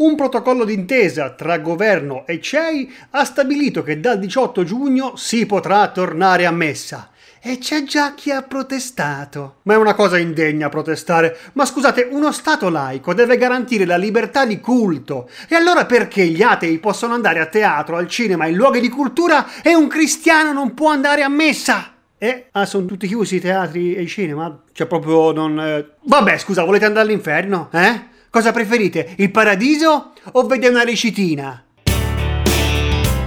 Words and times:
Un 0.00 0.14
protocollo 0.14 0.64
d'intesa 0.64 1.28
tra 1.32 1.58
governo 1.58 2.24
e 2.26 2.40
CEI 2.40 2.90
ha 3.10 3.22
stabilito 3.22 3.82
che 3.82 4.00
dal 4.00 4.18
18 4.18 4.64
giugno 4.64 5.14
si 5.16 5.44
potrà 5.44 5.86
tornare 5.88 6.46
a 6.46 6.50
messa. 6.50 7.10
E 7.38 7.58
c'è 7.58 7.82
già 7.82 8.14
chi 8.14 8.30
ha 8.30 8.40
protestato. 8.40 9.56
Ma 9.64 9.74
è 9.74 9.76
una 9.76 9.92
cosa 9.92 10.16
indegna 10.16 10.70
protestare. 10.70 11.36
Ma 11.52 11.66
scusate, 11.66 12.08
uno 12.10 12.32
Stato 12.32 12.70
laico 12.70 13.12
deve 13.12 13.36
garantire 13.36 13.84
la 13.84 13.98
libertà 13.98 14.46
di 14.46 14.58
culto. 14.58 15.28
E 15.46 15.54
allora 15.54 15.84
perché 15.84 16.24
gli 16.28 16.40
atei 16.40 16.78
possono 16.78 17.12
andare 17.12 17.40
a 17.40 17.46
teatro, 17.46 17.98
al 17.98 18.08
cinema, 18.08 18.46
in 18.46 18.56
luoghi 18.56 18.80
di 18.80 18.88
cultura 18.88 19.60
e 19.62 19.74
un 19.74 19.86
cristiano 19.86 20.54
non 20.54 20.72
può 20.72 20.88
andare 20.88 21.22
a 21.24 21.28
messa? 21.28 21.92
Eh, 22.16 22.46
ah, 22.52 22.64
sono 22.64 22.86
tutti 22.86 23.06
chiusi 23.06 23.36
i 23.36 23.40
teatri 23.40 23.94
e 23.94 24.00
i 24.00 24.08
cinema? 24.08 24.62
Cioè 24.72 24.86
proprio 24.86 25.32
non... 25.32 25.60
Eh... 25.60 25.90
Vabbè, 26.04 26.38
scusa, 26.38 26.64
volete 26.64 26.86
andare 26.86 27.06
all'inferno? 27.06 27.68
Eh? 27.72 28.08
Cosa 28.30 28.52
preferite, 28.52 29.14
il 29.16 29.32
paradiso 29.32 30.12
o 30.30 30.46
vede 30.46 30.68
una 30.68 30.84
recitina? 30.84 31.64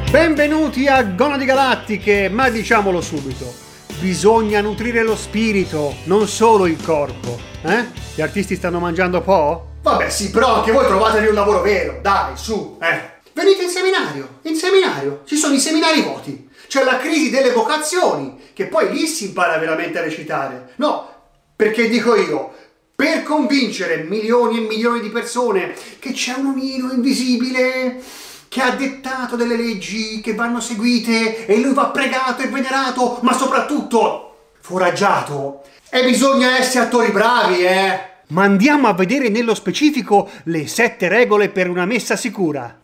Benvenuti 0.10 0.88
a 0.88 1.04
Gonadi 1.04 1.44
Galattiche, 1.44 2.30
ma 2.30 2.50
diciamolo 2.50 3.02
subito, 3.02 3.54
bisogna 4.00 4.62
nutrire 4.62 5.04
lo 5.04 5.18
spirito, 5.18 5.94
non 6.06 6.26
solo 6.30 6.68
il 6.68 6.82
corpo. 6.82 7.38
Eh? 7.64 7.86
Gli 8.16 8.22
artisti 8.22 8.56
stanno 8.56 8.80
mangiando 8.80 9.20
po'? 9.20 9.72
Vabbè 9.82 10.10
sì, 10.10 10.32
però 10.32 10.56
anche 10.56 10.72
voi 10.72 10.86
trovatevi 10.86 11.28
un 11.28 11.34
lavoro 11.34 11.60
vero, 11.60 12.00
dai, 12.02 12.38
su, 12.38 12.78
eh. 12.82 13.12
Venite 13.34 13.64
in 13.64 13.70
seminario, 13.70 14.40
in 14.44 14.56
seminario, 14.56 15.24
ci 15.26 15.36
sono 15.36 15.54
i 15.54 15.60
seminari 15.60 16.02
voti, 16.02 16.48
c'è 16.70 16.86
la 16.86 16.96
crisi 16.96 17.30
delle 17.30 17.52
vocazioni, 17.52 18.40
che 18.54 18.68
poi 18.68 18.90
lì 18.90 19.06
si 19.08 19.26
impara 19.26 19.58
veramente 19.58 20.00
a 20.00 20.02
recitare. 20.02 20.76
No, 20.78 21.10
perché 21.58 21.90
dico 21.90 22.16
io, 22.16 22.54
per 23.04 23.24
convincere 23.24 24.06
milioni 24.08 24.60
e 24.60 24.68
milioni 24.68 25.02
di 25.02 25.10
persone 25.10 25.76
che 26.00 26.14
c'è 26.14 26.36
un 26.38 26.46
omino 26.46 26.90
invisibile 26.90 28.02
che 28.48 28.62
ha 28.62 28.70
dettato 28.70 29.36
delle 29.36 29.58
leggi 29.58 30.22
che 30.22 30.34
vanno 30.34 30.62
seguite 30.62 31.46
e 31.46 31.60
lui 31.60 31.74
va 31.74 31.88
pregato 31.88 32.44
e 32.44 32.48
venerato, 32.48 33.20
ma 33.24 33.34
soprattutto 33.34 34.52
foraggiato. 34.62 35.64
E 35.90 36.06
bisogna 36.06 36.58
essere 36.58 36.86
attori 36.86 37.12
bravi, 37.12 37.66
eh! 37.66 38.00
Ma 38.28 38.44
andiamo 38.44 38.88
a 38.88 38.94
vedere 38.94 39.28
nello 39.28 39.54
specifico 39.54 40.30
le 40.44 40.66
sette 40.68 41.10
regole 41.10 41.50
per 41.50 41.70
una 41.70 41.84
messa 41.84 42.16
sicura. 42.16 42.80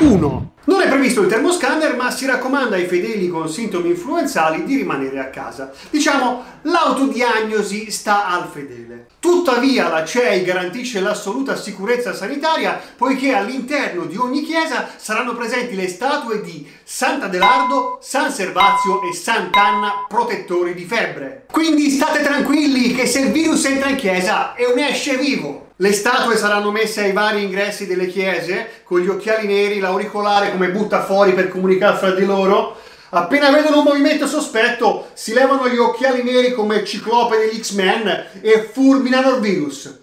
1. 0.00 0.54
Non 0.64 0.80
è 0.80 0.86
previsto 0.86 1.22
il 1.22 1.28
termoscanner, 1.28 1.96
ma 1.96 2.12
si 2.12 2.24
raccomanda 2.24 2.76
ai 2.76 2.86
fedeli 2.86 3.28
con 3.28 3.48
sintomi 3.48 3.88
influenzali 3.88 4.62
di 4.62 4.76
rimanere 4.76 5.18
a 5.18 5.28
casa. 5.28 5.72
Diciamo, 5.90 6.44
l'autodiagnosi 6.62 7.90
sta 7.90 8.28
al 8.28 8.48
fedele. 8.48 9.06
Tuttavia 9.18 9.88
la 9.88 10.04
CEI 10.04 10.44
garantisce 10.44 11.00
l'assoluta 11.00 11.56
sicurezza 11.56 12.14
sanitaria 12.14 12.80
poiché 12.96 13.34
all'interno 13.34 14.04
di 14.04 14.16
ogni 14.16 14.42
chiesa 14.42 14.88
saranno 14.96 15.34
presenti 15.34 15.74
le 15.74 15.88
statue 15.88 16.40
di 16.40 16.64
Sant'Adelardo, 16.84 17.98
San 18.00 18.30
Servazio 18.30 19.02
e 19.02 19.12
Sant'Anna 19.12 20.06
protettori 20.08 20.74
di 20.74 20.84
febbre. 20.84 21.46
Quindi 21.50 21.90
state 21.90 22.22
tranquilli 22.22 22.94
che 22.94 23.06
se 23.06 23.20
il 23.20 23.32
virus 23.32 23.64
entra 23.64 23.88
in 23.88 23.96
chiesa 23.96 24.54
è 24.54 24.64
un 24.64 24.78
esce 24.78 25.16
vivo. 25.16 25.70
Le 25.82 25.92
statue 25.92 26.36
saranno 26.36 26.70
messe 26.70 27.02
ai 27.02 27.12
vari 27.12 27.42
ingressi 27.42 27.86
delle 27.86 28.06
chiese 28.06 28.82
con 28.84 29.00
gli 29.00 29.08
occhiali 29.08 29.48
neri, 29.48 29.80
l'auricolare 29.80 30.51
come 30.52 30.70
butta 30.70 31.02
fuori 31.02 31.32
per 31.32 31.48
comunicare 31.48 31.96
fra 31.96 32.10
di 32.12 32.24
loro. 32.24 32.76
Appena 33.10 33.50
vedono 33.50 33.78
un 33.78 33.84
movimento 33.84 34.26
sospetto, 34.26 35.08
si 35.12 35.34
levano 35.34 35.68
gli 35.68 35.76
occhiali 35.76 36.22
neri 36.22 36.52
come 36.52 36.84
ciclope 36.84 37.36
degli 37.36 37.60
X-Men 37.60 38.26
e 38.40 38.70
fulminano 38.72 39.34
il 39.34 39.40
virus. 39.40 39.98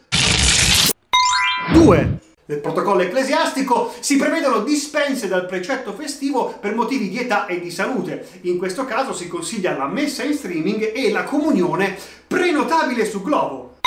2. 1.74 2.18
Nel 2.46 2.60
protocollo 2.60 3.02
ecclesiastico 3.02 3.94
si 4.00 4.18
prevedono 4.18 4.62
dispense 4.62 5.28
dal 5.28 5.46
precetto 5.46 5.94
festivo 5.94 6.58
per 6.60 6.74
motivi 6.74 7.10
di 7.10 7.20
età 7.20 7.46
e 7.46 7.60
di 7.60 7.70
salute. 7.70 8.28
In 8.42 8.58
questo 8.58 8.86
caso 8.86 9.14
si 9.14 9.28
consiglia 9.28 9.78
la 9.78 9.88
messa 9.88 10.24
in 10.24 10.34
streaming 10.34 10.92
e 10.94 11.12
la 11.12 11.24
comunione 11.24 11.96
prenotabile 12.28 13.06
su 13.06 13.22
Globo. 13.22 13.78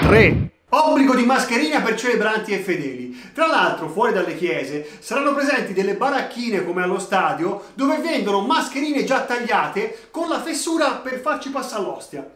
3. 0.00 0.50
Obbligo 0.70 1.14
di 1.14 1.24
mascherina 1.24 1.80
per 1.80 1.98
celebranti 1.98 2.52
e 2.52 2.58
fedeli. 2.58 3.30
Tra 3.32 3.46
l'altro, 3.46 3.88
fuori 3.88 4.12
dalle 4.12 4.36
chiese 4.36 4.86
saranno 4.98 5.32
presenti 5.32 5.72
delle 5.72 5.94
baracchine 5.94 6.62
come 6.62 6.82
allo 6.82 6.98
stadio 6.98 7.64
dove 7.72 7.96
vendono 7.96 8.42
mascherine 8.42 9.04
già 9.04 9.22
tagliate 9.22 10.08
con 10.10 10.28
la 10.28 10.42
fessura 10.42 10.96
per 10.96 11.20
farci 11.20 11.48
passare 11.48 11.84
l'ostia. 11.84 12.30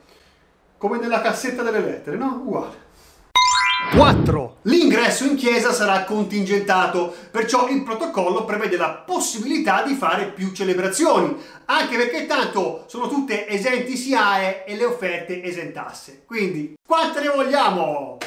Come 0.78 0.98
nella 0.98 1.20
cassetta 1.20 1.62
delle 1.62 1.80
lettere, 1.80 2.16
no? 2.16 2.40
Uguale. 2.42 2.90
4. 3.90 4.56
L'ingresso 4.62 5.24
in 5.24 5.36
chiesa 5.36 5.72
sarà 5.72 6.04
contingentato, 6.04 7.14
perciò 7.30 7.68
il 7.68 7.82
protocollo 7.82 8.44
prevede 8.44 8.76
la 8.76 8.90
possibilità 8.90 9.82
di 9.82 9.94
fare 9.94 10.26
più 10.26 10.52
celebrazioni, 10.52 11.36
anche 11.66 11.96
perché 11.96 12.24
tanto 12.26 12.84
sono 12.86 13.08
tutte 13.08 13.46
esenti 13.48 13.96
SIAE 13.96 14.64
e 14.64 14.76
le 14.76 14.84
offerte 14.86 15.42
esentasse. 15.42 16.22
Quindi, 16.26 16.74
quante 16.86 17.20
ne 17.20 17.28
vogliamo? 17.28 18.18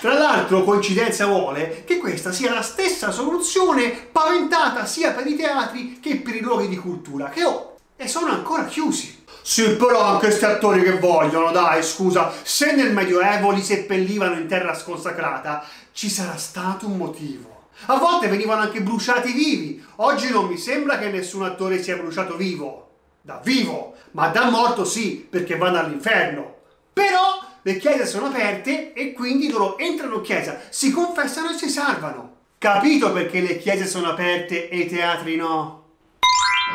Tra 0.00 0.12
l'altro, 0.14 0.64
coincidenza 0.64 1.26
vuole 1.26 1.84
che 1.84 1.96
questa 1.96 2.32
sia 2.32 2.52
la 2.52 2.62
stessa 2.62 3.10
soluzione 3.10 3.90
paventata 3.90 4.84
sia 4.84 5.12
per 5.12 5.26
i 5.26 5.36
teatri 5.36 6.00
che 6.00 6.16
per 6.16 6.34
i 6.34 6.40
luoghi 6.40 6.68
di 6.68 6.76
cultura, 6.76 7.30
che 7.30 7.44
oh, 7.44 7.76
e 7.96 8.08
sono 8.08 8.30
ancora 8.30 8.64
chiusi. 8.64 9.23
Sì, 9.46 9.76
però 9.76 10.00
anche 10.00 10.28
questi 10.28 10.46
attori 10.46 10.82
che 10.82 10.98
vogliono, 10.98 11.50
dai, 11.50 11.82
scusa, 11.82 12.32
se 12.42 12.74
nel 12.74 12.94
Medioevo 12.94 13.50
li 13.50 13.60
seppellivano 13.60 14.38
in 14.38 14.48
terra 14.48 14.72
sconsacrata, 14.72 15.62
ci 15.92 16.08
sarà 16.08 16.38
stato 16.38 16.86
un 16.86 16.96
motivo. 16.96 17.66
A 17.86 17.98
volte 17.98 18.28
venivano 18.28 18.62
anche 18.62 18.80
bruciati 18.80 19.32
vivi. 19.32 19.84
Oggi 19.96 20.30
non 20.30 20.46
mi 20.46 20.56
sembra 20.56 20.96
che 20.96 21.10
nessun 21.10 21.42
attore 21.42 21.82
sia 21.82 21.98
bruciato 21.98 22.36
vivo. 22.36 22.88
Da 23.20 23.38
vivo, 23.44 23.96
ma 24.12 24.28
da 24.28 24.48
morto 24.48 24.86
sì, 24.86 25.26
perché 25.28 25.58
vanno 25.58 25.78
all'inferno. 25.78 26.54
Però 26.94 27.44
le 27.60 27.76
chiese 27.76 28.06
sono 28.06 28.28
aperte 28.28 28.94
e 28.94 29.12
quindi 29.12 29.50
loro 29.50 29.76
entrano 29.76 30.14
in 30.16 30.22
chiesa, 30.22 30.58
si 30.70 30.90
confessano 30.90 31.50
e 31.50 31.58
si 31.58 31.68
salvano. 31.68 32.36
Capito 32.56 33.12
perché 33.12 33.40
le 33.42 33.58
chiese 33.58 33.86
sono 33.86 34.08
aperte 34.08 34.70
e 34.70 34.78
i 34.78 34.86
teatri 34.86 35.36
no? 35.36 35.82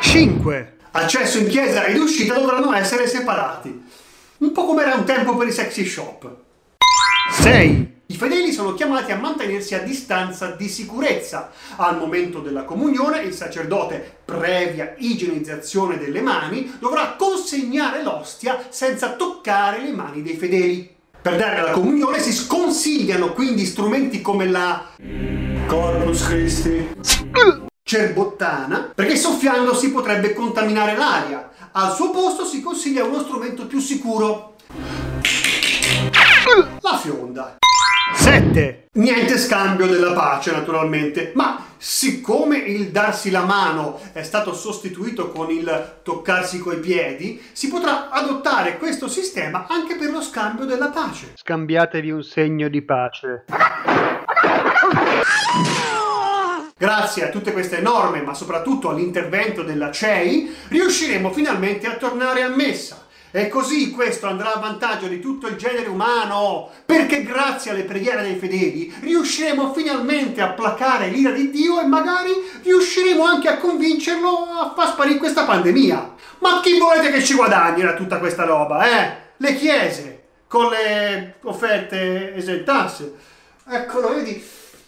5. 0.01 0.78
Accesso 0.91 1.38
in 1.38 1.47
chiesa 1.47 1.85
ed 1.85 1.97
uscita 1.97 2.33
dovranno 2.33 2.73
essere 2.73 3.07
separati. 3.07 3.83
Un 4.38 4.51
po' 4.51 4.66
come 4.66 4.81
era 4.83 4.95
un 4.95 5.05
tempo 5.05 5.35
per 5.35 5.47
i 5.47 5.51
sexy 5.51 5.85
shop. 5.85 6.29
6. 7.31 7.97
I 8.07 8.16
fedeli 8.16 8.51
sono 8.51 8.73
chiamati 8.73 9.11
a 9.11 9.17
mantenersi 9.17 9.75
a 9.75 9.83
distanza 9.83 10.47
di 10.51 10.67
sicurezza. 10.67 11.51
Al 11.75 11.97
momento 11.97 12.39
della 12.39 12.63
comunione 12.63 13.22
il 13.22 13.33
sacerdote, 13.35 14.17
previa 14.25 14.95
igienizzazione 14.97 16.00
delle 16.00 16.22
mani, 16.22 16.75
dovrà 16.79 17.16
consegnare 17.16 18.01
l'ostia 18.01 18.66
senza 18.69 19.13
toccare 19.13 19.83
le 19.83 19.91
mani 19.91 20.23
dei 20.23 20.38
fedeli. 20.38 20.97
Per 21.21 21.35
dare 21.35 21.61
la 21.61 21.71
comunione 21.71 22.19
si 22.19 22.31
sconsigliano 22.31 23.33
quindi 23.33 23.66
strumenti 23.66 24.21
come 24.21 24.47
la 24.47 24.88
Corpus 25.67 26.25
Christi 26.25 27.67
cerbottana, 27.89 28.91
perché 28.94 29.16
soffiando 29.16 29.73
si 29.73 29.91
potrebbe 29.91 30.33
contaminare 30.33 30.95
l'aria. 30.95 31.50
Al 31.72 31.95
suo 31.95 32.11
posto 32.11 32.45
si 32.45 32.61
consiglia 32.61 33.03
uno 33.03 33.22
strumento 33.22 33.66
più 33.66 33.79
sicuro. 33.79 34.57
La 36.81 36.97
fionda. 37.01 37.57
7. 38.13 38.89
Niente 38.94 39.39
scambio 39.39 39.88
della 39.88 40.13
pace, 40.13 40.51
naturalmente, 40.51 41.31
ma 41.33 41.66
siccome 41.77 42.57
il 42.57 42.89
darsi 42.89 43.31
la 43.31 43.44
mano 43.44 44.00
è 44.13 44.21
stato 44.21 44.53
sostituito 44.53 45.31
con 45.31 45.50
il 45.50 46.01
toccarsi 46.03 46.59
coi 46.59 46.77
piedi, 46.77 47.41
si 47.53 47.69
potrà 47.69 48.09
adottare 48.11 48.77
questo 48.77 49.07
sistema 49.07 49.66
anche 49.67 49.95
per 49.95 50.11
lo 50.11 50.21
scambio 50.21 50.66
della 50.66 50.89
pace. 50.89 51.33
Scambiatevi 51.33 52.11
un 52.11 52.21
segno 52.21 52.67
di 52.67 52.83
pace. 52.83 53.45
Grazie 56.79 57.25
a 57.25 57.30
tutte 57.30 57.51
queste 57.51 57.81
norme, 57.81 58.21
ma 58.21 58.33
soprattutto 58.33 58.88
all'intervento 58.88 59.63
della 59.63 59.92
CEI, 59.92 60.56
riusciremo 60.69 61.30
finalmente 61.30 61.88
a 61.88 61.95
tornare 61.95 62.42
a 62.42 62.48
messa. 62.48 63.06
E 63.31 63.50
così 63.50 63.92
questo 63.92 64.27
andrà 64.27 64.53
a 64.53 64.59
vantaggio 64.59 65.07
di 65.07 65.19
tutto 65.19 65.48
il 65.48 65.57
genere 65.57 65.89
umano, 65.89 66.69
perché 66.86 67.24
grazie 67.24 67.71
alle 67.71 67.83
preghiere 67.83 68.21
dei 68.21 68.38
fedeli 68.38 68.94
riusciremo 69.01 69.74
finalmente 69.74 70.39
a 70.39 70.51
placare 70.51 71.09
l'ira 71.09 71.31
di 71.31 71.50
Dio 71.50 71.81
e 71.81 71.86
magari 71.86 72.31
riusciremo 72.63 73.25
anche 73.25 73.50
a 73.50 73.57
convincerlo 73.57 74.30
a 74.30 74.71
far 74.74 74.88
sparire 74.88 75.18
questa 75.18 75.44
pandemia. 75.44 76.13
Ma 76.38 76.62
chi 76.63 76.77
volete 76.77 77.12
che 77.12 77.21
ci 77.21 77.33
guadagni 77.33 77.81
da 77.81 77.94
tutta 77.94 78.19
questa 78.19 78.45
roba, 78.45 78.86
eh? 78.89 79.15
Le 79.36 79.56
chiese, 79.57 80.24
con 80.48 80.69
le 80.69 81.36
offerte 81.44 82.33
esentasse. 82.36 83.15
Eccolo, 83.69 84.13
vedi, 84.15 84.42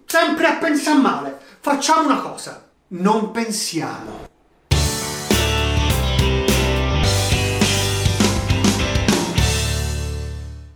sempre 0.06 0.48
a 0.48 0.54
pensare 0.54 0.98
male. 0.98 1.50
Facciamo 1.63 2.08
una 2.08 2.22
cosa, 2.22 2.72
non 2.88 3.30
pensiamo. 3.30 4.28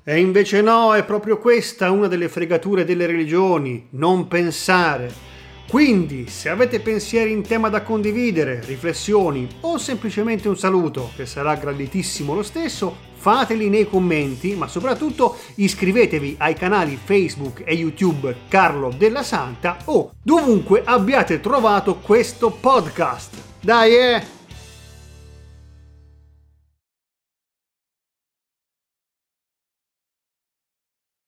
E 0.04 0.20
invece 0.20 0.62
no, 0.62 0.94
è 0.94 1.04
proprio 1.04 1.40
questa 1.40 1.90
una 1.90 2.06
delle 2.06 2.30
fregature 2.30 2.86
delle 2.86 3.08
religioni, 3.08 3.88
non 3.94 4.28
pensare. 4.28 5.12
Quindi, 5.68 6.28
se 6.28 6.50
avete 6.50 6.80
pensieri 6.80 7.32
in 7.32 7.42
tema 7.42 7.70
da 7.70 7.82
condividere, 7.82 8.62
riflessioni 8.64 9.48
o 9.62 9.80
semplicemente 9.80 10.48
un 10.48 10.56
saluto, 10.56 11.10
che 11.16 11.26
sarà 11.26 11.56
graditissimo 11.56 12.36
lo 12.36 12.44
stesso, 12.44 12.96
fateli 13.26 13.70
nei 13.70 13.90
commenti, 13.90 14.54
ma 14.54 14.68
soprattutto 14.68 15.36
iscrivetevi 15.56 16.36
ai 16.38 16.54
canali 16.54 16.96
Facebook 17.04 17.64
e 17.66 17.74
YouTube 17.74 18.36
Carlo 18.48 18.94
della 18.96 19.24
Santa 19.24 19.78
o 19.86 20.12
dovunque 20.22 20.84
abbiate 20.86 21.40
trovato 21.40 21.96
questo 21.96 22.52
podcast. 22.52 23.34
Dai, 23.62 23.96
eh! 23.96 24.35